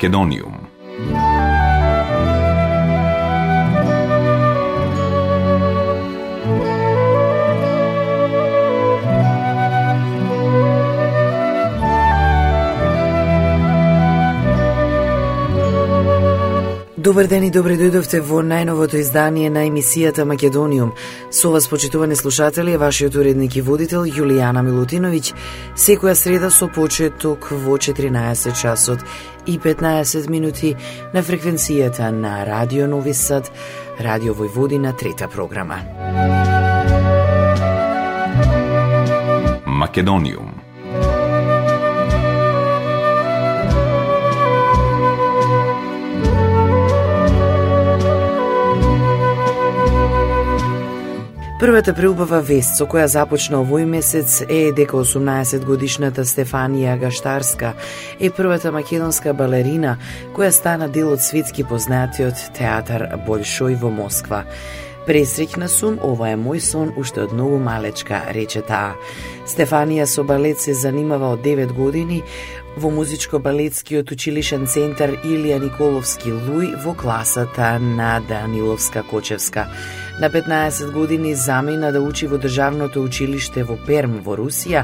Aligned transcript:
Македониум. 0.00 0.59
Добар 17.00 17.26
ден 17.32 17.46
и 17.46 17.50
добре 17.50 17.78
дојдовте 17.80 18.18
во 18.28 18.42
најновото 18.44 18.98
издание 19.00 19.48
на 19.48 19.62
емисијата 19.64 20.26
Македониум. 20.28 20.90
Со 21.32 21.48
вас, 21.48 21.68
почитувани 21.68 22.16
слушатели, 22.16 22.74
е 22.74 22.78
вашиот 22.78 23.14
уредник 23.16 23.56
и 23.56 23.62
водител 23.64 24.04
Јулијана 24.04 24.60
Милутиновиќ, 24.60 25.32
секоја 25.80 26.12
среда 26.12 26.50
со 26.50 26.68
почеток 26.68 27.48
во 27.64 27.78
14 27.80 28.52
часот 28.52 29.00
и 29.46 29.56
15 29.58 30.28
минути 30.28 30.76
на 31.14 31.22
фреквенцијата 31.24 32.10
на 32.12 32.44
Радио 32.44 32.86
Нови 32.86 33.14
Сад, 33.14 33.48
Радио 33.98 34.34
Војводина, 34.34 34.92
трета 34.92 35.28
програма. 35.28 35.80
Македониум 39.64 40.59
Првата 51.60 51.92
преубава 51.92 52.38
вест 52.40 52.78
со 52.78 52.86
која 52.88 53.04
започна 53.12 53.58
овој 53.60 53.84
месец 53.84 54.38
е 54.48 54.70
дека 54.72 54.96
18 54.96 55.66
годишната 55.68 56.24
Стефанија 56.24 56.94
Гаштарска 57.02 57.74
е 58.16 58.30
првата 58.32 58.72
македонска 58.72 59.34
балерина 59.36 59.98
која 60.32 60.48
стана 60.56 60.88
дел 60.88 61.12
од 61.12 61.20
светски 61.20 61.66
познатиот 61.68 62.40
театар 62.56 63.04
Болшој 63.28 63.76
во 63.76 63.92
Москва. 63.92 64.46
Пресрекна 65.04 65.68
сум, 65.68 66.00
ова 66.00 66.32
е 66.32 66.40
мој 66.40 66.64
сон 66.64 66.94
уште 66.96 67.26
од 67.26 67.36
многу 67.36 67.60
малечка, 67.60 68.24
рече 68.32 68.64
таа. 68.64 68.96
Стефанија 69.44 70.08
со 70.08 70.24
балет 70.24 70.64
се 70.64 70.72
занимава 70.72 71.34
од 71.36 71.44
9 71.44 71.76
години 71.76 72.22
во 72.80 72.88
музичко-балетскиот 72.88 74.12
училишен 74.16 74.64
центар 74.64 75.12
Илија 75.24 75.60
Николовски 75.60 76.32
Луј 76.32 76.72
во 76.84 76.96
класата 76.96 77.76
на 77.80 78.20
Даниловска 78.28 79.02
Кочевска. 79.02 79.68
На 80.20 80.30
15 80.30 80.90
години 80.90 81.34
замина 81.34 81.92
да 81.92 82.00
учи 82.00 82.26
во 82.26 82.36
Државното 82.38 83.00
училиште 83.00 83.62
во 83.64 83.78
Перм 83.86 84.18
во 84.20 84.34
Русија, 84.36 84.82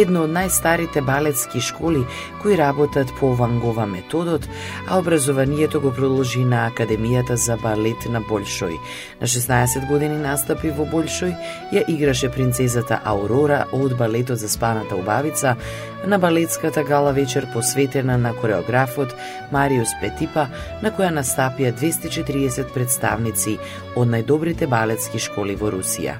едно 0.00 0.22
од 0.24 0.32
најстарите 0.32 1.02
балетски 1.04 1.60
школи 1.60 2.06
кои 2.40 2.56
работат 2.56 3.12
по 3.20 3.34
вангова 3.36 3.84
методот, 3.86 4.48
а 4.88 4.98
образованието 4.98 5.80
го 5.80 5.92
продолжи 5.92 6.40
на 6.44 6.70
Академијата 6.70 7.36
за 7.36 7.58
балет 7.60 8.08
на 8.08 8.22
Болшој. 8.24 8.80
На 9.20 9.26
16 9.28 9.84
години 9.92 10.16
настапи 10.16 10.72
во 10.72 10.88
Болшој, 10.88 11.36
ја 11.72 11.84
играше 11.84 12.32
принцезата 12.32 13.02
Аурора 13.04 13.66
од 13.72 13.92
балетот 13.92 14.40
за 14.40 14.48
спаната 14.48 14.96
убавица, 14.96 15.56
на 16.06 16.18
балетската 16.18 16.84
гала 16.84 17.12
вечер 17.12 17.46
посветена 17.52 18.18
на 18.18 18.34
кореографот 18.34 19.14
Мариус 19.52 19.88
Петипа, 20.00 20.46
на 20.82 20.92
која 20.92 21.10
настапија 21.18 21.72
240 21.74 22.72
представници 22.74 23.58
од 23.96 24.08
најдобрите 24.08 24.68
балетски 24.70 25.18
школи 25.18 25.56
во 25.58 25.72
Русија. 25.74 26.18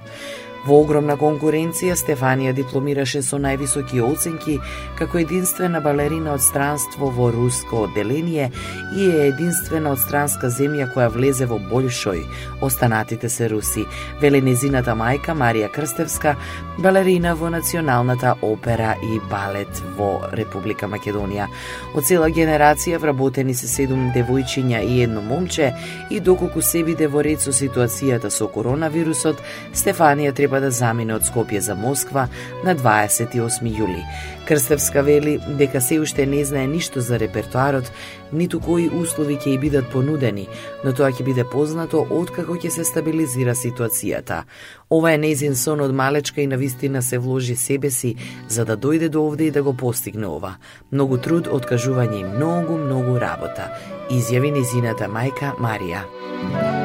Во 0.67 0.81
огромна 0.83 1.15
конкуренција 1.17 1.95
Стефанија 1.97 2.53
дипломираше 2.57 3.23
со 3.23 3.39
највисоки 3.39 4.01
оценки 4.03 4.59
како 4.99 5.21
единствена 5.23 5.81
балерина 5.81 6.35
од 6.35 6.43
странство 6.43 7.11
во 7.15 7.31
руско 7.33 7.85
одделение 7.87 8.51
и 8.97 9.07
е 9.07 9.29
единствена 9.29 9.93
од 9.95 10.03
странска 10.03 10.51
земја 10.51 10.89
која 10.95 11.09
влезе 11.15 11.47
во 11.47 11.61
Большој. 11.71 12.25
Останатите 12.61 13.29
се 13.29 13.49
руси. 13.49 13.85
Веле 14.21 14.41
незината 14.41 14.97
мајка 14.99 15.37
Марија 15.39 15.71
Крстевска, 15.73 16.35
балерина 16.79 17.35
во 17.35 17.51
Националната 17.51 18.35
опера 18.43 18.97
и 19.03 19.21
балет 19.31 19.83
во 19.97 20.11
Република 20.33 20.89
Македонија. 20.89 21.47
Од 21.95 22.05
цела 22.05 22.31
генерација 22.31 22.99
вработени 22.99 23.55
се 23.55 23.69
седум 23.69 24.11
девојчиња 24.15 24.83
и 24.83 25.03
едно 25.07 25.23
момче 25.23 25.73
и 26.11 26.21
доколку 26.21 26.63
се 26.63 26.83
биде 26.85 27.07
во 27.07 27.23
ред 27.23 27.41
со 27.41 27.53
ситуацијата 27.53 28.31
со 28.31 28.49
коронавирусот, 28.49 29.43
Стефанија 29.73 30.35
треба 30.35 30.48
треба 30.49 30.61
да 30.65 30.71
замине 30.71 31.13
од 31.15 31.23
Скопје 31.29 31.61
за 31.61 31.75
Москва 31.77 32.29
на 32.65 32.73
28 32.75 33.69
јули. 33.69 34.01
Крстевска 34.49 35.03
вели 35.03 35.37
дека 35.59 35.81
се 35.81 36.01
уште 36.01 36.25
не 36.27 36.45
знае 36.45 36.67
ништо 36.67 37.01
за 37.01 37.19
репертуарот, 37.19 37.93
ниту 38.33 38.61
кои 38.61 38.89
услови 38.89 39.37
ќе 39.37 39.53
и 39.53 39.59
бидат 39.59 39.93
понудени, 39.93 40.49
но 40.85 40.93
тоа 40.97 41.13
ќе 41.13 41.25
биде 41.25 41.45
познато 41.45 42.01
откако 42.01 42.57
ќе 42.57 42.71
се 42.71 42.85
стабилизира 42.85 43.53
ситуацијата. 43.53 44.45
Ова 44.91 45.13
е 45.13 45.19
незин 45.19 45.57
сон 45.57 45.85
од 45.85 45.93
малечка 45.93 46.41
и 46.41 46.47
на 46.47 46.57
вистина 46.57 47.03
се 47.03 47.19
вложи 47.19 47.57
себе 47.57 47.91
си 47.91 48.17
за 48.49 48.65
да 48.65 48.77
дојде 48.77 49.09
до 49.09 49.27
овде 49.29 49.45
и 49.45 49.51
да 49.51 49.63
го 49.63 49.77
постигне 49.77 50.27
ова. 50.27 50.57
Многу 50.93 51.19
труд, 51.19 51.45
откажување 51.53 52.21
и 52.21 52.25
многу, 52.25 52.79
многу 52.79 53.21
работа, 53.21 53.69
изјави 54.09 54.57
незината 54.57 55.13
мајка 55.13 55.59
Марија. 55.61 56.78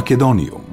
Македониум. 0.00 0.69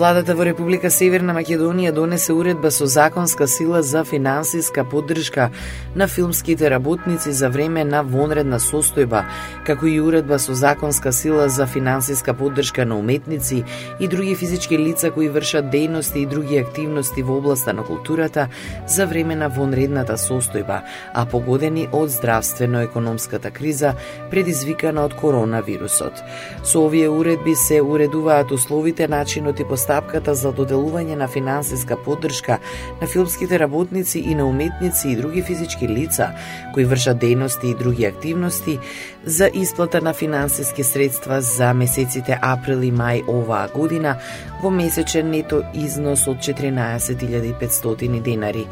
Владата 0.00 0.32
во 0.34 0.46
Република 0.48 0.88
Северна 0.88 1.34
Македонија 1.36 1.90
донесе 1.92 2.32
уредба 2.32 2.70
со 2.72 2.86
законска 2.88 3.44
сила 3.46 3.82
за 3.84 4.00
финансиска 4.08 4.80
поддршка 4.84 5.50
на 5.94 6.06
филмските 6.08 6.70
работници 6.70 7.32
за 7.32 7.50
време 7.50 7.84
на 7.84 8.00
вонредна 8.02 8.56
состојба, 8.56 9.26
како 9.66 9.84
и 9.86 9.98
уредба 10.00 10.38
со 10.38 10.54
законска 10.56 11.12
сила 11.12 11.50
за 11.52 11.66
финансиска 11.66 12.32
поддршка 12.32 12.86
на 12.86 12.96
уметници 12.96 13.64
и 14.00 14.08
други 14.08 14.34
физички 14.34 14.78
лица 14.78 15.10
кои 15.10 15.28
вршат 15.28 15.68
дејности 15.68 16.22
и 16.22 16.26
други 16.26 16.56
активности 16.56 17.20
во 17.22 17.36
областа 17.36 17.76
на 17.76 17.84
културата 17.84 18.48
за 18.88 19.06
време 19.06 19.36
на 19.36 19.50
вонредната 19.52 20.16
состојба, 20.16 20.80
а 21.12 21.26
погодени 21.26 21.88
од 21.92 22.08
здравствено-економската 22.08 23.50
криза 23.50 23.92
предизвикана 24.30 25.04
од 25.04 25.12
коронавирусот. 25.12 26.24
Со 26.64 26.86
овие 26.88 27.12
уредби 27.12 27.54
се 27.54 27.82
уредуваат 27.82 28.50
условите, 28.50 29.04
начинот 29.08 29.60
и 29.60 29.64
поставувањето 29.68 29.89
стапката 29.90 30.36
за 30.38 30.52
доделување 30.54 31.16
на 31.18 31.26
финансиска 31.26 31.96
поддршка 31.98 32.60
на 33.00 33.08
филмските 33.10 33.58
работници 33.58 34.20
и 34.20 34.34
на 34.38 34.46
уметници 34.46 35.08
и 35.10 35.16
други 35.16 35.42
физички 35.42 35.88
лица 35.88 36.28
кои 36.74 36.84
вршат 36.86 37.18
дејности 37.18 37.72
и 37.72 37.74
други 37.74 38.06
активности 38.06 38.78
за 39.24 39.50
исплата 39.54 40.00
на 40.00 40.12
финансиски 40.14 40.84
средства 40.84 41.40
за 41.42 41.72
месеците 41.74 42.38
април 42.38 42.86
и 42.86 42.92
мај 42.94 43.26
оваа 43.26 43.66
година 43.74 44.14
во 44.62 44.70
месечен 44.70 45.34
нето 45.34 45.64
износ 45.74 46.28
од 46.30 46.38
14.500 46.38 48.22
денари. 48.22 48.66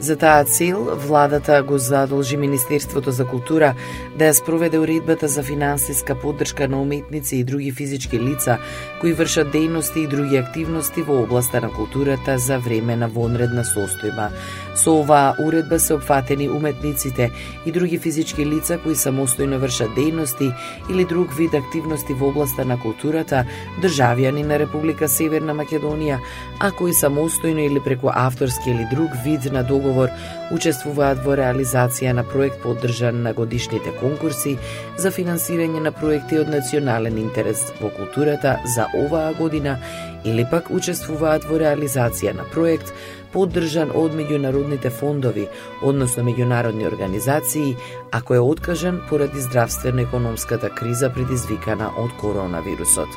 За 0.00 0.16
таа 0.16 0.44
цел, 0.44 0.94
владата 0.94 1.62
го 1.62 1.78
задолжи 1.78 2.36
Министерството 2.36 3.10
за 3.10 3.24
култура 3.26 3.74
да 4.14 4.30
ја 4.30 4.32
спроведе 4.32 4.78
уредбата 4.78 5.26
за 5.28 5.42
финансиска 5.42 6.14
поддршка 6.14 6.68
на 6.68 6.78
уметници 6.82 7.36
и 7.36 7.44
други 7.44 7.72
физички 7.72 8.18
лица 8.18 8.58
кои 9.00 9.12
вршат 9.12 9.50
дејности 9.50 10.04
и 10.04 10.06
други 10.06 10.36
активности 10.38 11.02
во 11.02 11.22
областа 11.22 11.60
на 11.60 11.70
културата 11.74 12.38
за 12.38 12.58
време 12.58 12.94
на 12.96 13.08
вонредна 13.08 13.64
состојба. 13.66 14.30
Со 14.78 15.02
оваа 15.02 15.34
уредба 15.42 15.80
се 15.82 15.94
опфатени 15.98 16.48
уметниците 16.48 17.30
и 17.66 17.72
други 17.72 17.98
физички 17.98 18.46
лица 18.46 18.78
кои 18.78 18.94
самостојно 18.94 19.58
вршат 19.58 19.98
дејности 19.98 20.54
или 20.90 21.04
друг 21.04 21.34
вид 21.34 21.54
активности 21.54 22.14
во 22.14 22.30
областа 22.30 22.64
на 22.64 22.78
културата, 22.78 23.46
државјани 23.82 24.46
на 24.46 24.62
Република 24.62 25.08
Северна 25.08 25.58
Македонија, 25.58 26.22
а 26.60 26.70
кои 26.70 26.94
самостојно 26.94 27.66
или 27.66 27.82
преку 27.82 28.14
авторски 28.14 28.70
или 28.70 28.86
друг 28.94 29.10
вид 29.24 29.50
на 29.50 29.62
договор 29.62 29.87
учествуваат 30.54 31.20
во 31.24 31.36
реализација 31.38 32.12
на 32.16 32.24
проект 32.24 32.60
поддржан 32.62 33.22
на 33.22 33.32
годишните 33.32 33.92
конкурси 34.00 34.56
за 34.98 35.12
финансирање 35.14 35.82
на 35.84 35.92
проекти 35.92 36.38
од 36.40 36.48
национален 36.52 37.18
интерес 37.18 37.66
во 37.80 37.90
културата 37.96 38.56
за 38.76 38.88
оваа 38.96 39.34
година 39.38 39.76
или 40.24 40.46
пак 40.50 40.70
учествуваат 40.70 41.44
во 41.48 41.60
реализација 41.62 42.34
на 42.36 42.44
проект 42.54 42.92
поддржан 43.32 43.90
од 43.94 44.14
меѓународните 44.14 44.90
фондови, 44.90 45.48
односно 45.82 46.24
меѓународни 46.28 46.86
организации, 46.86 47.76
ако 48.12 48.34
е 48.34 48.38
откажан 48.38 49.00
поради 49.08 49.40
здравствено-економската 49.40 50.70
криза 50.70 51.12
предизвикана 51.14 51.90
од 51.98 52.10
коронавирусот. 52.20 53.08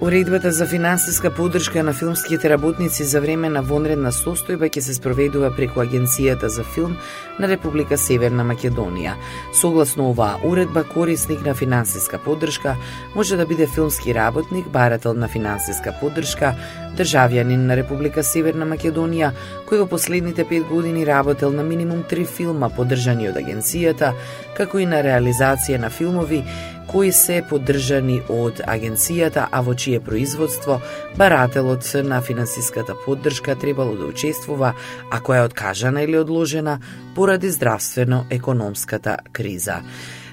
Уредбата 0.00 0.52
за 0.52 0.66
финансиска 0.66 1.30
поддршка 1.30 1.82
на 1.82 1.92
филмските 1.92 2.50
работници 2.50 3.04
за 3.04 3.20
време 3.20 3.50
на 3.52 3.60
вонредна 3.62 4.08
состојба 4.16 4.70
ќе 4.72 4.80
се 4.80 4.94
спроведува 4.96 5.50
преку 5.52 5.82
Агенцијата 5.84 6.48
за 6.48 6.64
филм 6.64 6.94
на 7.38 7.48
Република 7.48 7.98
Северна 8.00 8.40
Македонија. 8.48 9.18
Согласно 9.52 10.08
оваа 10.08 10.40
уредба, 10.40 10.86
корисник 10.88 11.44
на 11.44 11.54
финансиска 11.54 12.18
поддршка 12.18 12.76
може 13.14 13.36
да 13.36 13.46
биде 13.46 13.66
филмски 13.66 14.14
работник, 14.14 14.68
барател 14.68 15.14
на 15.14 15.28
финансиска 15.28 15.92
поддршка, 16.00 16.54
државјанин 16.96 17.66
на 17.66 17.76
Република 17.78 18.22
Северна 18.22 18.66
Македонија, 18.66 19.30
кој 19.68 19.82
во 19.82 19.86
последните 19.90 20.44
пет 20.44 20.66
години 20.68 21.06
работел 21.06 21.52
на 21.52 21.62
минимум 21.62 22.02
три 22.02 22.24
филма 22.24 22.68
поддржани 22.68 23.28
од 23.30 23.38
агенцијата, 23.40 24.12
како 24.56 24.78
и 24.78 24.86
на 24.86 25.02
реализација 25.06 25.78
на 25.78 25.90
филмови 25.90 26.42
кои 26.90 27.12
се 27.14 27.38
поддржани 27.46 28.18
од 28.28 28.62
агенцијата, 28.66 29.46
а 29.50 29.60
во 29.62 29.76
чие 29.78 30.00
производство 30.02 30.80
барателот 31.16 31.86
на 32.04 32.20
финансиската 32.20 32.94
поддршка 33.04 33.54
требало 33.54 33.94
да 33.96 34.06
учествува 34.06 34.74
а 35.10 35.20
која 35.20 35.42
е 35.42 35.46
откажана 35.46 36.02
или 36.02 36.18
одложена 36.18 36.80
поради 37.14 37.50
здравствено-економската 37.50 39.18
криза. 39.32 39.82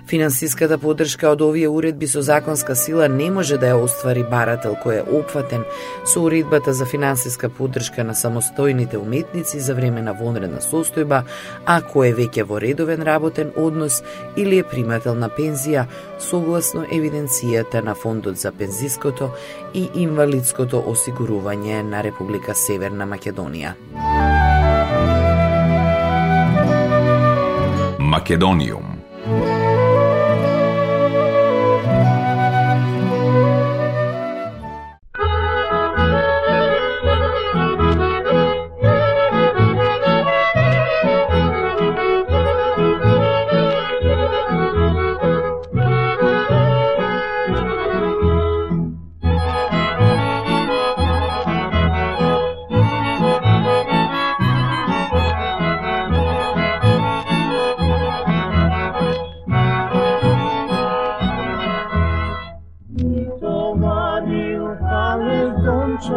Финансиската 0.08 0.78
поддршка 0.78 1.28
од 1.36 1.42
овие 1.44 1.68
уредби 1.68 2.08
со 2.08 2.22
законска 2.24 2.76
сила 2.80 3.10
не 3.12 3.26
може 3.32 3.58
да 3.60 3.74
ја 3.74 3.80
оствари 3.84 4.22
барател 4.24 4.78
кој 4.80 5.02
е 5.02 5.16
опфатен 5.20 5.66
со 6.08 6.22
уредбата 6.24 6.72
за 6.74 6.86
финансиска 6.88 7.50
поддршка 7.50 8.06
на 8.08 8.16
самостојните 8.16 8.96
уметници 8.96 9.60
за 9.60 9.76
време 9.76 10.02
на 10.02 10.14
вонредна 10.16 10.62
состојба, 10.64 11.24
а 11.66 11.82
кој 11.84 12.12
е 12.12 12.16
веќе 12.22 12.46
во 12.48 12.60
редовен 12.64 13.04
работен 13.04 13.52
однос 13.58 14.00
или 14.38 14.60
е 14.60 14.64
примател 14.64 15.16
на 15.16 15.28
пензија 15.28 15.88
согласно 16.20 16.86
евиденцијата 16.88 17.84
на 17.84 17.96
Фондот 17.96 18.40
за 18.40 18.52
пензиското 18.52 19.34
и 19.74 19.90
инвалидското 19.94 20.84
осигурување 20.88 21.82
на 21.84 22.04
Република 22.04 22.56
Северна 22.56 23.04
Македонија. 23.04 23.76
Македониум 28.00 28.97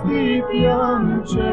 ti 0.00 0.42
piange. 0.48 1.51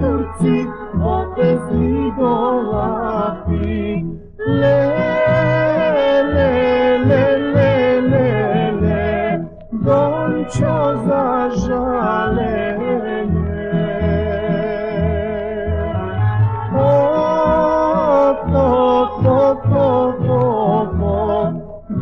Турці, 0.00 0.66
оте 1.04 1.58
слідола 1.68 3.36
ти. 3.46 4.04
Ле, 4.46 4.94
ле, 6.34 6.56
ле, 7.06 7.38
ле, 7.54 8.00
ле, 8.10 8.72
ле, 8.80 9.44
дончо 9.72 10.76
зажале. 11.06 12.64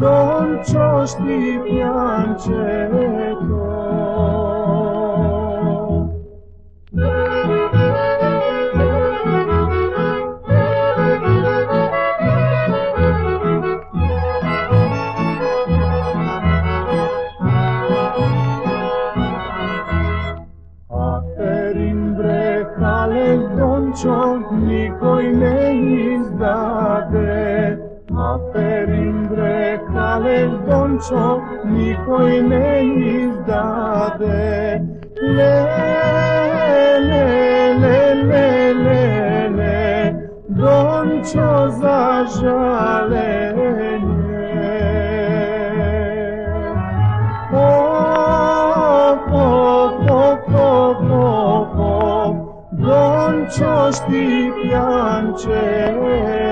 Don't 0.02 0.66
trust 0.66 1.18
the 1.18 1.62
pjanče 1.64 2.71
koymayız 32.12 33.34
dabe 33.48 34.82
le 35.36 35.56
le 37.08 37.24
le 37.82 37.98
le 38.30 38.48
le 38.84 39.02
le 39.58 40.14
don 40.60 41.08
çoza 41.30 42.26
jale 42.36 43.32
Don 52.86 53.36
ciò 53.54 53.92
sti 53.92 54.50
piange 54.58 56.51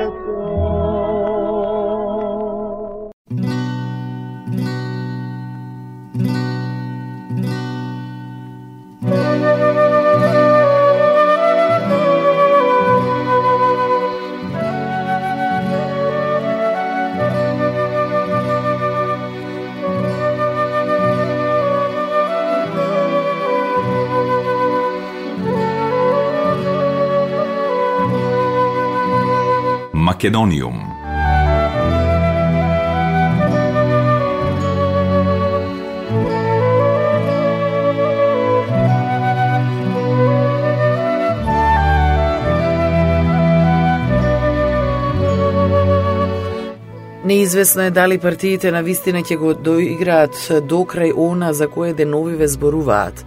Македониум. 30.21 30.75
Неизвестно 47.25 47.83
е 47.83 47.91
дали 47.91 48.19
партиите 48.19 48.71
на 48.71 48.83
вистина 48.83 49.23
ќе 49.25 49.37
го 49.37 49.55
доиграат 49.55 50.37
до 50.69 50.85
крај 50.85 51.17
она 51.17 51.55
за 51.57 51.69
кое 51.69 51.95
деновиве 51.97 52.49
зборуваат. 52.49 53.25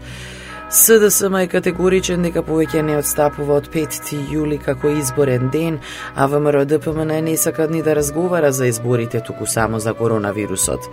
СДСМ 0.74 1.36
е 1.38 1.48
категоричен 1.51 2.24
дека 2.25 2.42
повеќе 2.42 2.82
не 2.82 2.96
отстапува 2.98 3.60
од 3.60 3.68
5 3.70 4.08
јули 4.34 4.58
како 4.58 4.89
изборен 4.89 5.51
ден, 5.53 5.75
а 6.18 6.25
ВМРО 6.25 6.63
ДПМН 6.65 7.20
не 7.27 7.36
сакат 7.38 7.70
ни 7.70 7.84
да 7.86 7.94
разговара 7.94 8.50
за 8.51 8.65
изборите 8.65 9.22
туку 9.22 9.46
само 9.46 9.80
за 9.80 9.94
коронавирусот. 9.94 10.88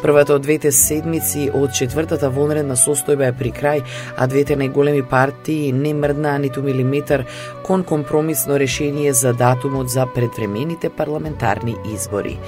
Првата 0.00 0.38
од 0.38 0.46
двете 0.46 0.72
седмици 0.72 1.50
од 1.52 1.76
четвртата 1.76 2.30
вонредна 2.32 2.78
состојба 2.80 3.28
е 3.28 3.36
при 3.36 3.52
крај, 3.52 3.84
а 4.16 4.26
двете 4.26 4.56
најголеми 4.56 5.04
партии 5.04 5.68
не 5.72 5.92
мрднаа 5.92 6.38
ниту 6.40 6.64
милиметар 6.64 7.26
кон 7.62 7.84
компромисно 7.84 8.56
решение 8.56 9.12
за 9.12 9.34
датумот 9.34 9.90
за 9.90 10.08
предвремените 10.14 10.88
парламентарни 10.88 11.76
избори. 11.92 12.38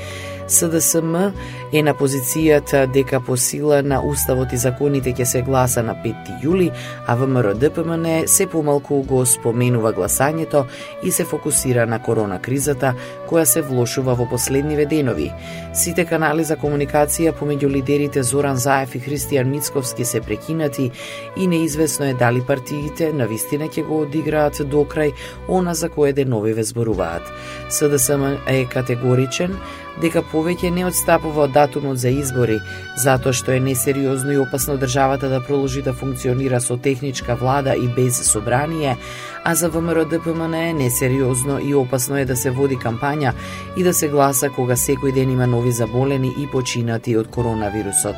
СДСМ 0.48 1.32
е 1.72 1.82
на 1.82 1.92
позицијата 1.94 2.86
дека 2.92 3.20
по 3.20 3.36
сила 3.36 3.82
на 3.82 4.00
Уставот 4.00 4.52
и 4.52 4.56
законите 4.56 5.12
ќе 5.12 5.24
се 5.24 5.42
гласа 5.42 5.82
на 5.84 5.92
5 5.92 6.40
јули, 6.42 6.70
а 7.06 7.16
ВМРО 7.16 7.54
ДПМН 7.54 8.26
се 8.26 8.46
помалку 8.46 9.02
го 9.02 9.26
споменува 9.26 9.92
гласањето 9.92 10.64
и 11.02 11.12
се 11.12 11.24
фокусира 11.24 11.86
на 11.86 11.98
корона 12.02 12.38
кризата 12.40 12.94
која 13.28 13.44
се 13.44 13.62
влошува 13.62 14.14
во 14.14 14.28
последниве 14.30 14.86
денови. 14.86 15.32
Сите 15.74 16.06
канали 16.08 16.44
за 16.44 16.56
комуникација 16.56 17.34
помеѓу 17.36 17.68
лидерите 17.68 18.22
Зоран 18.22 18.56
Заев 18.56 18.94
и 18.94 19.00
Христијан 19.00 19.52
Мицковски 19.52 20.04
се 20.04 20.20
прекинати 20.20 20.90
и 21.36 21.46
неизвестно 21.46 22.06
е 22.06 22.14
дали 22.14 22.40
партиите 22.40 23.12
на 23.12 23.26
вистина 23.26 23.68
ќе 23.68 23.84
го 23.84 24.00
одиграат 24.00 24.62
до 24.64 24.84
крај 24.88 25.12
она 25.48 25.74
за 25.74 25.88
кое 25.88 26.12
деновиве 26.12 26.64
зборуваат. 26.64 27.22
СДСМ 27.68 28.40
е 28.46 28.64
категоричен 28.64 29.58
дека 30.02 30.22
повеќе 30.32 30.70
не 30.70 30.84
одстапува 30.86 31.46
од 31.46 31.54
датумот 31.54 31.98
за 31.98 32.10
избори, 32.14 32.58
затоа 32.96 33.34
што 33.34 33.52
е 33.54 33.60
несериозно 33.60 34.32
и 34.32 34.38
опасно 34.38 34.76
државата 34.78 35.28
да 35.28 35.40
продолжи 35.40 35.82
да 35.82 35.92
функционира 35.92 36.60
со 36.60 36.76
техничка 36.76 37.34
влада 37.36 37.74
и 37.74 37.88
без 37.88 38.20
собрание, 38.30 38.96
а 39.44 39.54
за 39.54 39.68
ВМРО 39.68 40.04
ДПМН 40.04 40.54
е 40.54 40.72
несериозно 40.72 41.58
и 41.58 41.74
опасно 41.74 42.18
е 42.18 42.24
да 42.24 42.36
се 42.36 42.50
води 42.50 42.76
кампања 42.76 43.32
и 43.76 43.82
да 43.82 43.94
се 43.94 44.08
гласа 44.08 44.50
кога 44.50 44.76
секој 44.76 45.14
ден 45.14 45.30
има 45.30 45.46
нови 45.46 45.72
заболени 45.72 46.34
и 46.38 46.46
починати 46.46 47.16
од 47.16 47.30
коронавирусот. 47.30 48.16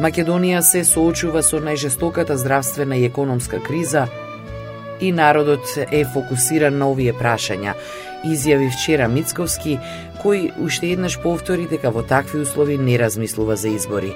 Македонија 0.00 0.60
се 0.60 0.84
соочува 0.84 1.42
со 1.42 1.60
најжестоката 1.60 2.36
здравствена 2.36 2.96
и 2.96 3.04
економска 3.04 3.60
криза 3.60 4.08
и 5.00 5.12
народот 5.12 5.76
е 5.90 6.04
фокусиран 6.04 6.78
на 6.78 6.88
овие 6.92 7.12
прашања 7.12 7.74
изјави 8.24 8.70
вчера 8.70 9.08
Мицковски, 9.08 9.78
кој 10.22 10.50
уште 10.60 10.92
еднаш 10.92 11.16
повтори 11.22 11.66
дека 11.70 11.90
во 11.90 12.02
такви 12.02 12.40
услови 12.44 12.76
не 12.78 12.98
размислува 12.98 13.56
за 13.56 13.68
избори. 13.68 14.12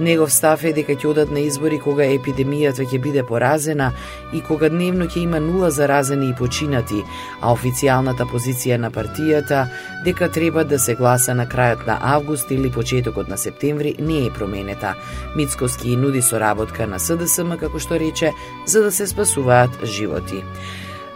Негов 0.00 0.32
став 0.32 0.64
е 0.64 0.72
дека 0.76 0.96
ќе 0.96 1.08
одат 1.10 1.32
на 1.32 1.40
избори 1.40 1.78
кога 1.80 2.04
епидемијата 2.04 2.84
ќе 2.84 3.00
биде 3.00 3.24
поразена 3.26 3.92
и 4.32 4.40
кога 4.40 4.68
дневно 4.68 5.08
ќе 5.08 5.24
има 5.24 5.40
нула 5.40 5.70
заразени 5.70 6.30
и 6.30 6.36
починати, 6.38 7.02
а 7.40 7.52
официјалната 7.52 8.28
позиција 8.28 8.76
на 8.76 8.90
партијата 8.90 9.66
дека 10.04 10.28
треба 10.28 10.64
да 10.64 10.78
се 10.78 10.94
гласа 10.94 11.34
на 11.34 11.46
крајот 11.46 11.86
на 11.86 11.98
август 12.00 12.50
или 12.50 12.72
почетокот 12.72 13.28
на 13.28 13.36
септември 13.36 13.96
не 13.98 14.26
е 14.26 14.30
променета. 14.30 14.94
Мицковски 15.36 15.96
нуди 15.96 16.22
соработка 16.22 16.86
на 16.86 16.98
СДСМ, 17.00 17.56
како 17.60 17.78
што 17.78 17.98
рече, 17.98 18.32
за 18.66 18.82
да 18.82 18.92
се 18.92 19.06
спасуваат 19.06 19.84
животи. 19.84 20.42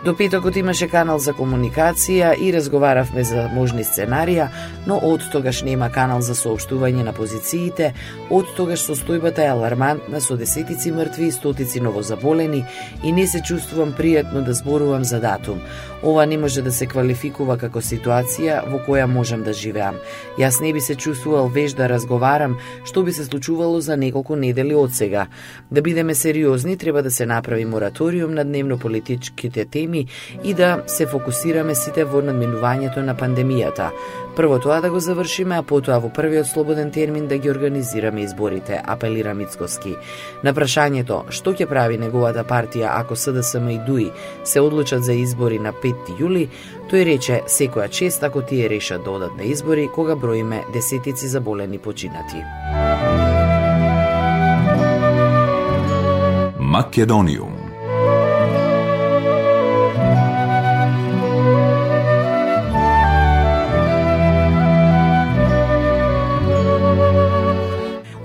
До 0.05 0.17
петокот 0.17 0.57
имаше 0.57 0.87
канал 0.89 1.19
за 1.21 1.35
комуникација 1.37 2.31
и 2.41 2.49
разговаравме 2.55 3.21
за 3.21 3.43
можни 3.53 3.83
сценарија, 3.85 4.47
но 4.89 4.97
од 4.97 5.27
тогаш 5.29 5.61
нема 5.61 5.91
канал 5.93 6.23
за 6.25 6.33
соопштување 6.33 7.05
на 7.05 7.13
позициите, 7.13 7.91
од 8.33 8.49
тогаш 8.57 8.81
состојбата 8.81 9.45
е 9.45 9.51
алармантна 9.53 10.23
со 10.25 10.39
десетици 10.41 10.89
мртви 10.97 11.27
и 11.29 11.35
стотици 11.37 11.83
новозаболени 11.85 12.63
и 13.05 13.13
не 13.13 13.27
се 13.27 13.43
чувствувам 13.45 13.93
пријатно 13.93 14.41
да 14.41 14.55
зборувам 14.57 15.05
за 15.05 15.21
датум. 15.21 15.61
Ова 16.03 16.25
не 16.27 16.39
може 16.39 16.63
да 16.63 16.73
се 16.73 16.87
квалификува 16.89 17.59
како 17.61 17.85
ситуација 17.85 18.63
во 18.73 18.81
која 18.81 19.05
можам 19.05 19.45
да 19.45 19.53
живеам. 19.53 20.01
Јас 20.41 20.63
не 20.65 20.73
би 20.73 20.81
се 20.81 20.95
чувствувал 20.95 21.53
веж 21.53 21.77
да 21.77 21.93
разговарам 21.93 22.57
што 22.85 23.05
би 23.05 23.13
се 23.13 23.29
случувало 23.29 23.81
за 23.81 24.01
неколку 24.01 24.37
недели 24.37 24.75
од 24.75 24.97
сега. 24.97 25.27
Да 25.71 25.83
бидеме 25.83 26.15
сериозни, 26.15 26.77
треба 26.77 27.03
да 27.03 27.11
се 27.11 27.27
направи 27.27 27.65
мораториум 27.65 28.35
на 28.35 28.45
дневно 28.45 28.79
политичките 28.79 29.65
теми 29.65 29.90
проблеми 29.91 30.07
и 30.45 30.55
да 30.55 30.83
се 30.87 31.07
фокусираме 31.07 31.75
сите 31.75 32.05
во 32.05 32.23
надминувањето 32.23 33.03
на 33.03 33.15
пандемијата. 33.15 33.91
Прво 34.37 34.59
тоа 34.59 34.81
да 34.81 34.91
го 34.91 35.01
завршиме, 35.01 35.59
а 35.59 35.63
потоа 35.63 35.99
во 36.01 36.09
првиот 36.09 36.47
слободен 36.47 36.91
термин 36.91 37.27
да 37.27 37.39
ги 37.39 37.51
организираме 37.51 38.23
изборите, 38.23 38.81
апелира 38.87 39.35
Мицковски. 39.35 39.97
На 40.45 40.55
прашањето 40.55 41.25
што 41.31 41.53
ќе 41.53 41.67
прави 41.67 41.99
неговата 41.99 42.45
партија 42.45 42.95
ако 42.95 43.17
СДСМ 43.17 43.69
и 43.69 43.79
ДУИ 43.87 44.11
се 44.45 44.61
одлучат 44.61 45.05
за 45.05 45.13
избори 45.13 45.59
на 45.59 45.73
5 45.73 46.19
јули, 46.21 46.49
тој 46.91 47.05
рече 47.05 47.43
секоја 47.47 47.89
чест 47.91 48.23
ако 48.23 48.43
тие 48.43 48.69
решат 48.69 49.05
да 49.05 49.11
одат 49.11 49.37
на 49.37 49.43
избори 49.45 49.89
кога 49.95 50.15
броиме 50.17 50.65
десетици 50.73 51.27
заболени 51.27 51.79
починати. 51.79 52.45
Македониум 56.59 57.60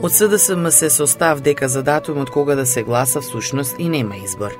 Од 0.05 0.13
СДСМ 0.13 0.69
се 0.69 0.89
состав 0.89 1.39
дека 1.41 1.67
за 1.67 1.81
датумот 1.83 2.29
кога 2.29 2.55
да 2.55 2.65
се 2.65 2.83
гласа 2.83 3.21
всушност 3.21 3.75
и 3.79 3.89
нема 3.89 4.17
избор. 4.17 4.53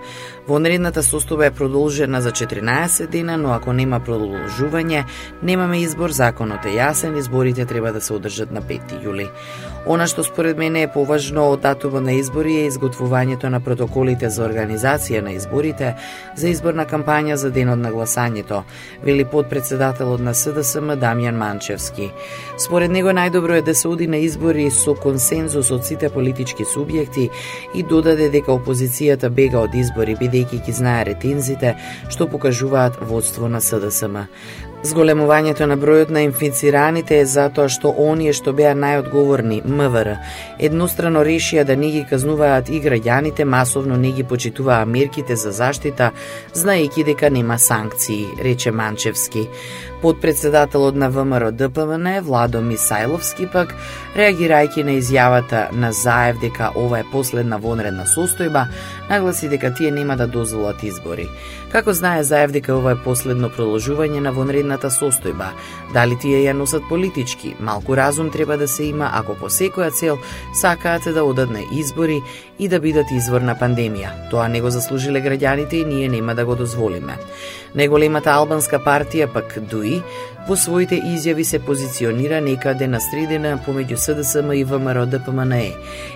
Вонредната 0.48 1.04
состојба 1.06 1.46
е 1.46 1.52
продолжена 1.52 2.22
за 2.22 2.32
14 2.32 3.06
дена, 3.14 3.38
но 3.38 3.54
ако 3.54 3.74
нема 3.74 4.00
продолжување, 4.00 5.04
немаме 5.44 5.84
избор, 5.86 6.10
законот 6.10 6.66
е 6.66 6.74
јасен, 6.80 7.20
изборите 7.20 7.66
треба 7.66 7.94
да 7.94 8.02
се 8.02 8.14
одржат 8.14 8.52
на 8.52 8.62
5 8.62 8.98
јули. 9.06 9.30
Она 9.88 10.08
што 10.08 10.24
според 10.24 10.58
мене 10.58 10.82
е 10.82 10.88
поважно 10.88 11.44
од 11.54 11.62
датумот 11.62 12.04
на 12.04 12.13
избори 12.18 12.56
е 12.58 12.70
изготвувањето 12.70 13.51
на 13.54 13.60
протоколите 13.62 14.30
за 14.34 14.42
организација 14.48 15.22
на 15.22 15.36
изборите 15.38 15.92
за 16.36 16.50
изборна 16.50 16.86
кампања 16.89 17.36
за 17.38 17.51
денот 17.51 17.77
на 17.77 17.92
гласањето, 17.94 18.63
вели 19.04 19.25
подпредседателот 19.25 20.22
на 20.25 20.34
СДСМ 20.34 20.98
Дамјан 20.98 21.38
Манчевски. 21.38 22.10
Според 22.58 22.92
него 22.92 23.13
најдобро 23.13 23.60
е 23.60 23.62
да 23.62 23.75
се 23.75 23.88
оди 23.88 24.08
на 24.08 24.18
избори 24.18 24.72
со 24.72 24.96
консензус 24.96 25.72
од 25.72 25.86
сите 25.86 26.10
политички 26.10 26.65
субјекти 26.65 27.30
и 27.75 27.84
додаде 27.84 28.30
дека 28.30 28.58
опозицијата 28.58 29.30
бега 29.30 29.62
од 29.70 29.75
избори 29.75 30.18
бидејќи 30.18 30.65
ги 30.65 30.72
знае 30.72 31.06
ретензите 31.13 31.75
што 32.10 32.25
покажуваат 32.25 32.98
водство 33.01 33.48
на 33.48 33.62
СДСМ. 33.62 34.18
Зголемувањето 34.86 35.65
на 35.65 35.77
бројот 35.82 36.12
на 36.13 36.22
инфицираните 36.22 37.18
е 37.18 37.25
затоа 37.25 37.72
што 37.74 37.89
оние 37.98 38.34
што 38.38 38.51
беа 38.54 38.75
најодговорни, 38.77 39.63
МВР, 39.65 40.13
еднострано 40.68 41.24
решија 41.25 41.63
да 41.65 41.74
не 41.75 41.89
ги 41.96 42.04
казнуваат 42.10 42.70
и 42.70 42.82
граѓаните, 42.84 43.48
масовно 43.50 43.98
не 43.98 44.12
ги 44.13 44.24
почитуваа 44.24 44.86
мерките 44.86 45.36
за 45.42 45.56
заштита, 45.58 46.12
знаејќи 46.54 47.06
дека 47.10 47.34
нема 47.34 47.58
санкции, 47.58 48.27
рече 48.38 48.72
Манчевски. 48.72 49.48
Подпредседателот 50.02 50.96
на 50.96 51.10
ВМРО 51.10 51.52
ДПМН, 51.52 52.20
Владо 52.22 52.60
Мисајловски 52.62 53.48
пак, 53.52 53.72
реагирајќи 54.16 54.84
на 54.84 54.98
изјавата 55.00 55.72
на 55.72 55.92
Заев 55.96 56.42
дека 56.42 56.72
ова 56.75 57.00
е 57.00 57.08
последна 57.12 57.58
вонредна 57.58 58.04
состојба, 58.06 58.68
нагласи 59.10 59.50
дека 59.50 59.74
тие 59.74 59.92
нема 59.92 60.18
да 60.18 60.28
дозволат 60.28 60.84
избори. 60.84 61.30
Како 61.72 61.94
знае 61.94 62.24
Заев 62.24 62.52
дека 62.52 62.75
ова 62.75 62.92
е 62.92 63.02
последно 63.04 63.50
проложување 63.50 64.20
на 64.20 64.32
вонредната 64.36 64.92
состојба, 64.92 65.50
дали 65.94 66.20
тие 66.20 66.44
ја 66.44 66.54
носат 66.54 66.84
политички, 66.90 67.56
малку 67.60 67.96
разум 67.96 68.30
треба 68.30 68.58
да 68.58 68.68
се 68.68 68.92
има 68.92 69.10
ако 69.14 69.36
по 69.36 69.50
секоја 69.50 69.92
цел 69.92 70.18
сакаат 70.54 71.08
да 71.14 71.24
одат 71.24 71.50
на 71.50 71.64
избори 71.72 72.22
и 72.60 72.68
да 72.68 72.80
бидат 72.80 73.12
извор 73.12 73.42
на 73.42 73.56
пандемија. 73.56 74.30
Тоа 74.30 74.48
не 74.48 74.62
го 74.62 74.70
заслужиле 74.70 75.24
граѓаните 75.24 75.82
и 75.82 75.86
ние 75.86 76.10
нема 76.10 76.36
да 76.36 76.46
го 76.46 76.56
дозволиме. 76.56 77.18
Неголемата 77.75 78.32
албанска 78.32 78.80
партија 78.80 79.28
пак 79.34 79.60
ДУИ 79.60 79.85
во 80.48 80.58
своите 80.60 81.00
изјави 81.00 81.44
се 81.44 81.60
позиционира 81.60 82.42
некаде 82.42 82.88
на 82.88 83.01
средина 83.01 83.56
помеѓу 83.65 83.98
СДСМ 83.98 84.54
и 84.54 84.63
ВМРО 84.63 85.06
ДПМНЕ 85.06 85.74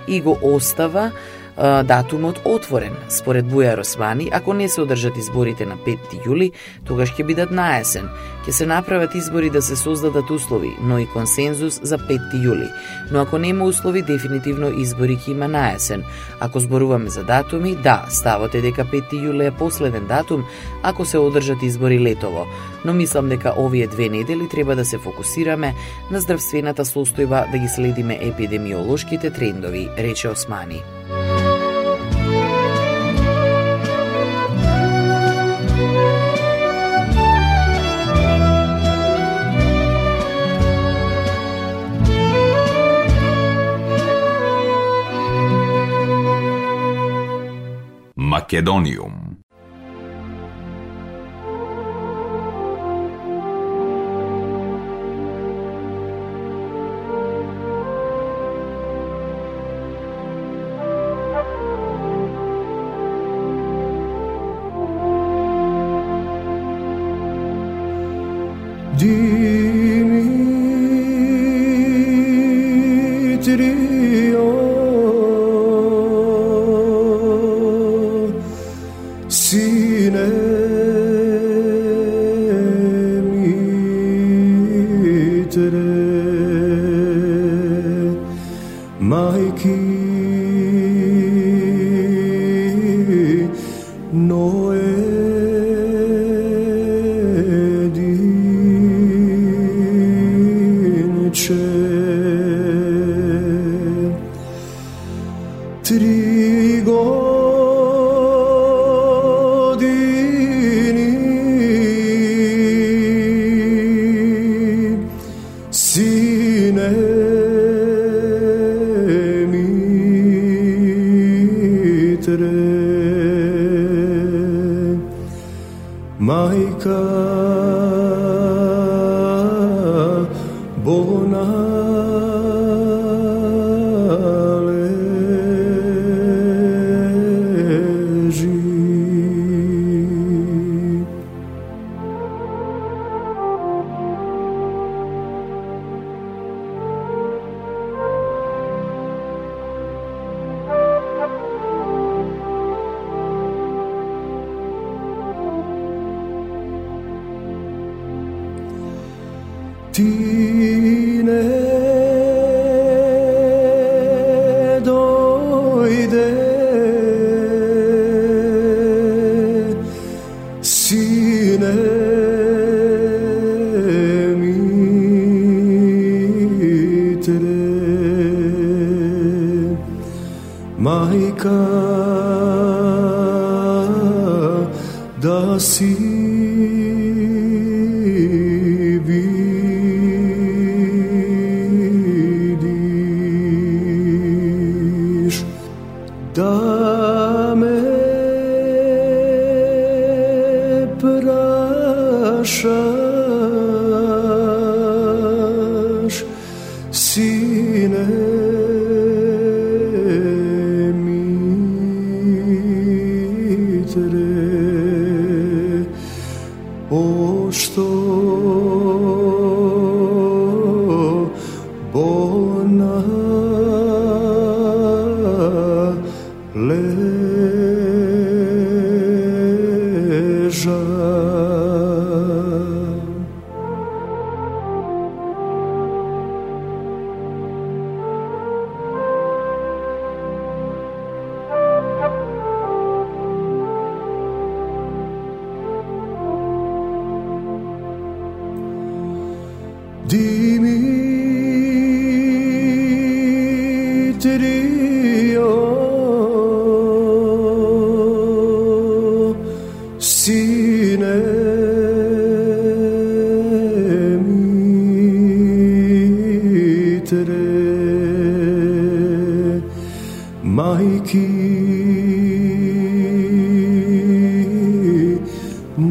и 0.08 0.22
го 0.22 0.38
остава 0.42 1.12
датумот 1.60 2.42
отворен. 2.46 2.96
Според 3.10 3.46
Бујар 3.46 3.80
Османи, 3.80 4.30
ако 4.32 4.54
не 4.54 4.70
се 4.70 4.82
одржат 4.82 5.18
изборите 5.18 5.66
на 5.66 5.78
5 5.78 6.24
јули, 6.26 6.52
тогаш 6.86 7.12
ќе 7.12 7.26
бидат 7.26 7.52
на 7.52 7.80
есен. 7.80 8.10
Ќе 8.48 8.52
се 8.52 8.66
направат 8.66 9.16
избори 9.16 9.50
да 9.50 9.62
се 9.62 9.76
создадат 9.76 10.30
услови, 10.30 10.72
но 10.82 11.00
и 11.00 11.06
консензус 11.06 11.80
за 11.84 11.98
5 11.98 12.34
јули. 12.34 12.70
Но 13.12 13.20
ако 13.20 13.38
нема 13.38 13.66
услови, 13.66 14.02
дефинитивно 14.02 14.72
избори 14.80 15.18
ќе 15.18 15.32
има 15.32 15.48
на 15.48 15.74
есен. 15.76 16.04
Ако 16.40 16.60
зборуваме 16.60 17.10
за 17.10 17.24
датуми, 17.24 17.76
да, 17.76 18.06
ставот 18.10 18.56
е 18.56 18.62
дека 18.62 18.86
5 18.86 19.14
јули 19.14 19.48
е 19.48 19.52
последен 19.52 20.08
датум 20.08 20.46
ако 20.84 21.06
се 21.06 21.18
одржат 21.18 21.64
избори 21.64 22.00
летово, 22.00 22.48
но 22.86 22.94
мислам 22.94 23.30
дека 23.30 23.54
овие 23.58 23.88
две 23.88 24.10
недели 24.10 24.50
треба 24.50 24.76
да 24.76 24.86
се 24.86 24.98
фокусираме 24.98 25.74
на 26.12 26.22
здравствената 26.22 26.86
состојба 26.86 27.52
да 27.52 27.58
ги 27.58 27.68
следиме 27.68 28.20
епидемиолошките 28.22 29.30
трендови, 29.30 29.90
рече 29.98 30.30
Османи. 30.30 30.84
Македониум. 48.50 49.19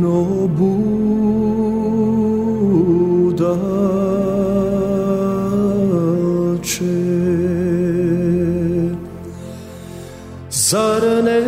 no 0.01 0.47
budace 0.59 0.89
zarne 10.51 11.48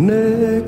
ne 0.00 0.62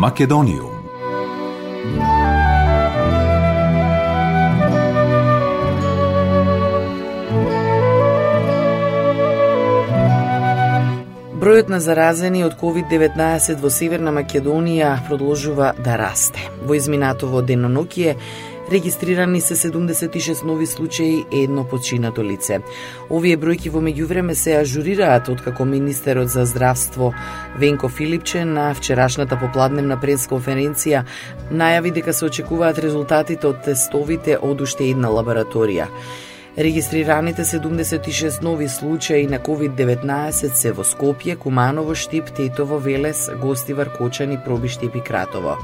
Македониум. 0.00 0.80
Бројот 11.40 11.68
на 11.68 11.80
заразени 11.84 12.46
од 12.46 12.56
COVID-19 12.56 13.60
во 13.60 13.68
Северна 13.68 14.08
Македонија 14.16 14.94
продолжува 15.04 15.74
да 15.76 15.98
расте. 16.00 16.48
Во 16.64 16.78
изминатово 16.80 17.42
денонокие 17.44 18.16
Регистрирани 18.72 19.40
се 19.40 19.56
76 19.56 20.44
нови 20.44 20.66
случаи 20.66 21.24
и 21.32 21.42
едно 21.42 21.64
починато 21.64 22.22
лице. 22.24 22.60
Овие 23.10 23.34
бројки 23.34 23.66
во 23.66 23.82
меѓувреме 23.82 24.36
се 24.38 24.54
ажурираат 24.60 25.26
откако 25.28 25.66
министерот 25.66 26.30
за 26.30 26.44
здравство 26.46 27.10
Венко 27.58 27.88
Филипче 27.88 28.44
на 28.44 28.70
вчерашната 28.74 29.40
попладневна 29.42 29.98
пресконференција 29.98 31.02
најави 31.50 31.90
дека 31.98 32.14
се 32.14 32.30
очекуваат 32.30 32.78
резултатите 32.78 33.50
од 33.50 33.64
тестовите 33.66 34.38
од 34.38 34.62
уште 34.62 34.86
една 34.94 35.10
лабораторија. 35.10 35.90
Регистрираните 36.58 37.44
76 37.44 38.42
нови 38.42 38.68
случаи 38.68 39.26
на 39.26 39.38
COVID-19 39.38 40.54
се 40.54 40.72
во 40.72 40.82
Скопје, 40.82 41.36
Куманово, 41.38 41.94
Штип, 41.94 42.30
Тетово, 42.36 42.78
Велес, 42.78 43.30
Гостивар, 43.40 43.92
Кочани, 43.96 44.38
Пробиштип 44.44 44.96
и 44.96 45.00
Кратово. 45.00 45.56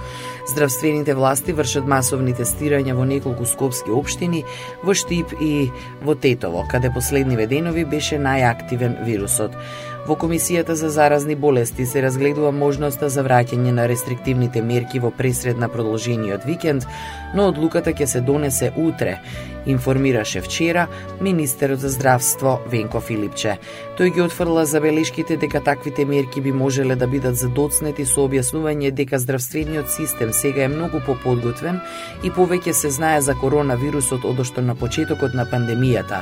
Здравствените 0.46 1.14
власти 1.14 1.52
вршат 1.52 1.88
масовни 1.90 2.34
тестирања 2.34 2.94
во 2.94 3.04
неколку 3.04 3.46
скопски 3.46 3.90
општини, 3.90 4.44
во 4.84 4.94
Штип 4.94 5.34
и 5.40 5.70
во 6.02 6.14
Тетово, 6.14 6.62
каде 6.70 6.92
последниве 6.94 7.48
денови 7.50 7.84
беше 7.84 8.20
најактивен 8.22 9.02
вирусот. 9.04 9.58
Во 10.06 10.14
Комисијата 10.14 10.76
за 10.78 10.88
заразни 10.88 11.34
болести 11.34 11.86
се 11.86 11.98
разгледува 12.02 12.52
можноста 12.54 13.08
за 13.10 13.24
враќање 13.26 13.72
на 13.74 13.88
рестриктивните 13.90 14.62
мерки 14.62 15.00
во 15.02 15.10
пресред 15.10 15.58
на 15.58 15.68
продолжениот 15.68 16.46
викенд, 16.46 16.86
но 17.34 17.48
одлуката 17.50 17.90
ќе 17.90 18.06
се 18.06 18.20
донесе 18.20 18.70
утре, 18.78 19.18
информираше 19.66 20.40
вчера 20.40 20.86
министерот 21.20 21.80
за 21.80 21.88
здравство 21.88 22.60
Венко 22.70 23.00
Филипче. 23.00 23.58
Тој 23.98 24.14
ги 24.14 24.22
отфрла 24.22 24.62
забелешките 24.66 25.36
дека 25.36 25.60
таквите 25.60 26.04
мерки 26.04 26.40
би 26.40 26.52
можеле 26.52 26.94
да 26.94 27.10
бидат 27.10 27.34
задоцнети 27.34 28.06
со 28.06 28.28
објаснување 28.28 28.94
дека 28.94 29.18
здравствениот 29.18 29.90
систем 29.90 30.30
сега 30.36 30.64
е 30.64 30.72
многу 30.72 31.00
поподготвен 31.06 31.80
и 32.22 32.30
повеќе 32.30 32.72
се 32.76 32.90
знае 32.90 33.20
за 33.24 33.34
коронавирусот 33.40 34.24
одошто 34.24 34.62
на 34.62 34.74
почетокот 34.76 35.34
на 35.34 35.46
пандемијата. 35.48 36.20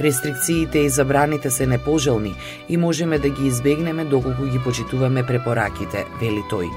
Рестрикциите 0.00 0.78
и 0.78 0.90
забраните 0.90 1.50
се 1.50 1.66
непожелни 1.66 2.34
и 2.68 2.76
можеме 2.76 3.18
да 3.18 3.28
ги 3.28 3.46
избегнеме 3.46 4.04
доколку 4.04 4.50
ги 4.50 4.58
почитуваме 4.64 5.26
препораките, 5.26 6.06
вели 6.20 6.42
тој. 6.50 6.68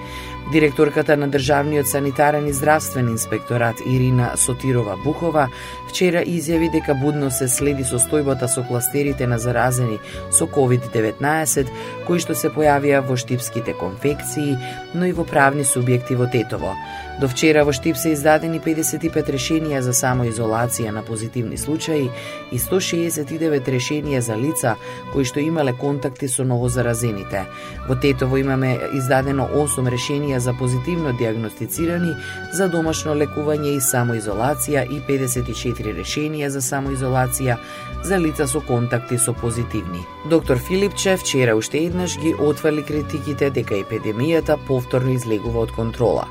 Директорката 0.52 1.18
на 1.18 1.28
Државниот 1.28 1.88
санитарен 1.88 2.48
и 2.48 2.54
здравствен 2.54 3.10
инспекторат 3.10 3.76
Ирина 3.88 4.32
Сотирова 4.38 4.94
Бухова 5.04 5.48
вчера 5.90 6.22
изјави 6.22 6.70
дека 6.72 6.94
будно 6.94 7.32
се 7.32 7.48
следи 7.50 7.82
состојбата 7.82 8.46
со 8.46 8.62
кластерите 8.62 9.26
на 9.28 9.40
заразени 9.42 9.98
со 10.30 10.46
COVID-19 10.46 11.72
кои 12.06 12.22
што 12.22 12.38
се 12.38 12.54
појавија 12.54 13.02
во 13.08 13.18
штипските 13.18 13.74
конфекции, 13.74 14.54
но 14.94 15.10
и 15.10 15.18
во 15.18 15.26
правни 15.26 15.66
субјекти 15.66 16.14
во 16.14 16.30
Тетово. 16.30 16.78
До 17.20 17.28
вчера 17.28 17.64
во 17.64 17.72
Штип 17.72 17.96
се 17.96 18.10
издадени 18.12 18.60
55 18.60 19.30
решенија 19.32 19.80
за 19.80 19.94
самоизолација 19.96 20.92
на 20.92 21.00
позитивни 21.00 21.56
случаи 21.58 22.10
и 22.52 22.58
169 22.60 23.70
решенија 23.72 24.20
за 24.20 24.36
лица 24.36 24.74
кои 25.14 25.24
што 25.24 25.40
имале 25.40 25.72
контакти 25.80 26.28
со 26.28 26.44
новозаразените. 26.44 27.46
Во 27.88 27.96
Тетово 27.96 28.42
имаме 28.42 28.74
издадено 29.00 29.48
8 29.48 29.88
решенија 29.96 30.42
за 30.44 30.54
позитивно 30.60 31.14
диагностицирани 31.16 32.12
за 32.52 32.68
домашно 32.68 33.16
лекување 33.16 33.78
и 33.78 33.86
самоизолација 33.88 34.84
и 34.84 35.00
54 35.08 35.96
решенија 35.96 36.52
за 36.52 36.60
самоизолација 36.60 37.58
за 38.04 38.20
лица 38.20 38.44
со 38.48 38.60
контакти 38.60 39.18
со 39.18 39.32
позитивни. 39.34 40.04
Доктор 40.30 40.60
Филипче 40.68 41.16
вчера 41.16 41.56
уште 41.56 41.86
еднаш 41.88 42.20
ги 42.20 42.36
отвали 42.36 42.84
критиките 42.84 43.50
дека 43.50 43.80
епидемијата 43.80 44.60
повторно 44.68 45.16
излегува 45.16 45.64
од 45.64 45.72
контрола 45.72 46.28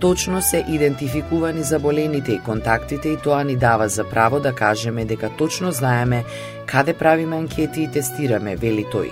точно 0.00 0.42
се 0.42 0.64
идентификувани 0.68 1.62
заболените 1.62 2.32
и 2.32 2.38
контактите 2.38 3.08
и 3.08 3.16
тоа 3.16 3.44
ни 3.44 3.56
дава 3.56 3.88
за 3.88 4.04
право 4.04 4.40
да 4.40 4.52
кажеме 4.52 5.04
дека 5.04 5.30
точно 5.38 5.72
знаеме 5.72 6.24
каде 6.66 6.92
правиме 6.92 7.36
анкети 7.36 7.82
и 7.82 7.90
тестираме, 7.90 8.56
вели 8.56 8.84
тој. 8.84 9.10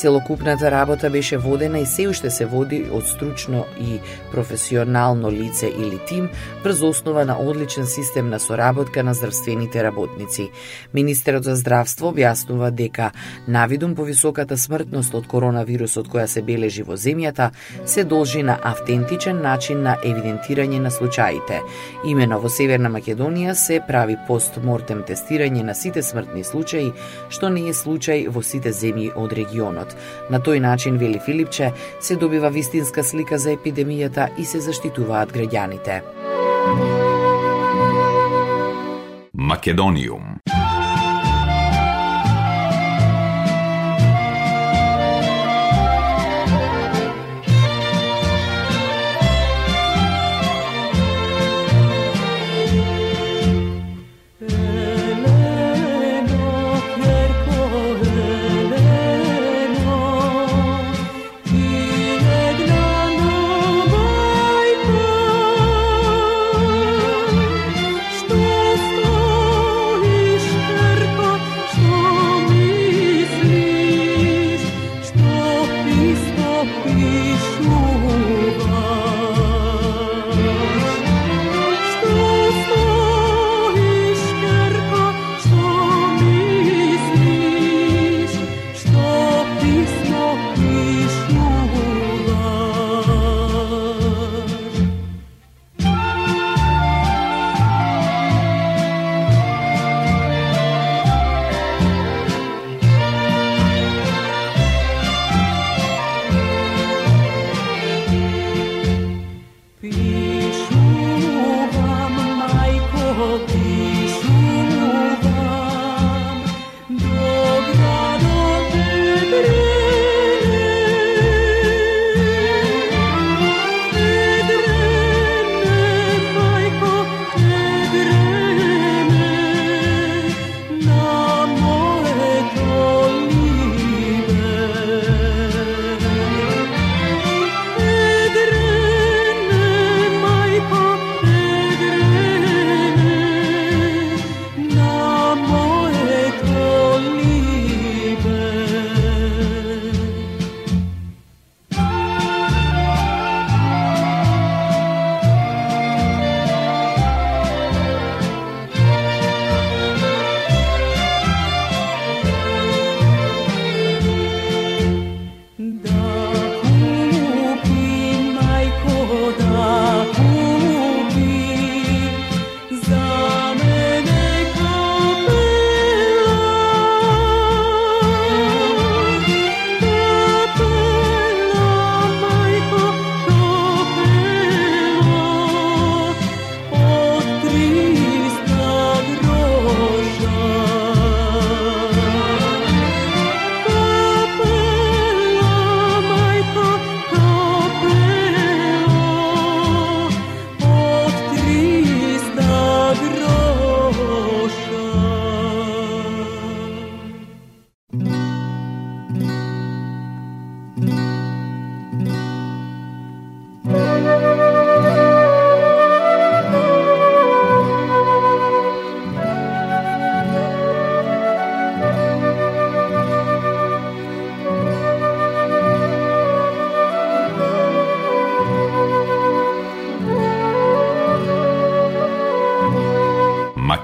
Целокупната 0.00 0.70
работа 0.70 1.10
беше 1.10 1.36
водена 1.36 1.78
и 1.78 1.86
се 1.86 2.08
уште 2.08 2.30
се 2.30 2.46
води 2.46 2.86
од 2.92 3.04
стручно 3.04 3.64
и 3.80 3.98
професионално 4.32 5.30
лице 5.30 5.66
или 5.66 5.98
тим 6.08 6.28
врз 6.64 6.80
основа 6.82 7.24
на 7.24 7.36
одличен 7.40 7.86
систем 7.86 8.30
на 8.30 8.40
соработка 8.40 9.02
на 9.02 9.14
здравствените 9.14 9.84
работници. 9.84 10.50
Министерот 10.94 11.44
за 11.44 11.56
здравство 11.56 12.12
објаснува 12.12 12.70
дека 12.70 13.10
навидум 13.48 13.94
по 13.94 14.04
високата 14.04 14.56
смртност 14.56 15.14
од 15.14 15.26
коронавирусот 15.28 16.08
која 16.08 16.24
се 16.24 16.40
бележи 16.42 16.80
во 16.82 16.96
земјата 16.96 17.50
се 17.84 18.04
должи 18.04 18.42
на 18.42 18.56
автентичен 18.62 19.42
начин 19.44 19.82
на 19.82 19.98
евидентирање 20.00 20.80
на 20.80 20.90
случаите. 20.90 21.60
Имено 22.08 22.40
во 22.40 22.48
Северна 22.48 22.88
Македонија 22.88 23.52
се 23.52 23.82
прави 23.84 24.16
постмортем 24.28 25.04
тестирање 25.04 25.60
на 25.62 25.74
сите 25.74 26.02
смртни 26.02 26.44
случаи, 26.44 26.88
што 27.28 27.52
не 27.52 27.68
е 27.68 27.76
случај 27.76 28.28
во 28.32 28.40
сите 28.40 28.72
земји 28.72 29.12
од 29.12 29.36
регионот. 29.36 29.89
На 30.30 30.40
тој 30.40 30.60
начин, 30.60 30.98
вели 30.98 31.20
Филипче, 31.26 31.72
се 32.00 32.16
добива 32.16 32.50
вистинска 32.50 33.04
слика 33.04 33.38
за 33.38 33.56
епидемијата 33.56 34.28
и 34.38 34.44
се 34.44 34.60
заштитуваат 34.60 35.32
граѓаните. 35.32 36.00
Македониум 39.34 40.39